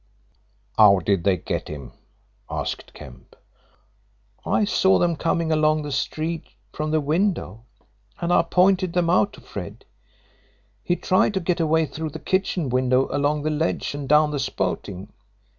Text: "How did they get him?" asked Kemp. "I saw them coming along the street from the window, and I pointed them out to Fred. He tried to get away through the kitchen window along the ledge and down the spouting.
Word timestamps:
"How 0.79 0.97
did 0.97 1.23
they 1.25 1.37
get 1.37 1.67
him?" 1.67 1.91
asked 2.49 2.95
Kemp. 2.95 3.35
"I 4.43 4.65
saw 4.65 4.97
them 4.97 5.15
coming 5.15 5.51
along 5.51 5.83
the 5.83 5.91
street 5.91 6.47
from 6.73 6.89
the 6.89 6.99
window, 6.99 7.65
and 8.19 8.33
I 8.33 8.41
pointed 8.41 8.93
them 8.93 9.11
out 9.11 9.31
to 9.33 9.41
Fred. 9.41 9.85
He 10.81 10.95
tried 10.95 11.35
to 11.35 11.39
get 11.39 11.59
away 11.59 11.85
through 11.85 12.09
the 12.09 12.17
kitchen 12.17 12.69
window 12.69 13.09
along 13.11 13.43
the 13.43 13.51
ledge 13.51 13.93
and 13.93 14.09
down 14.09 14.31
the 14.31 14.39
spouting. 14.39 15.13